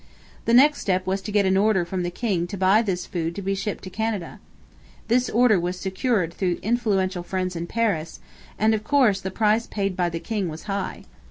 [0.45, 3.35] The next step was to get an order from the king to buy this food
[3.35, 4.39] to be shipped to Canada.
[5.09, 8.19] This order was secured through influential friends in Paris,
[8.57, 11.03] and, of course, the price paid by the king was high.